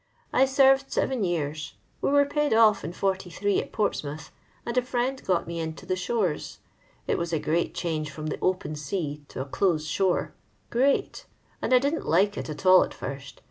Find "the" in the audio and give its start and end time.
5.85-5.95, 8.25-8.39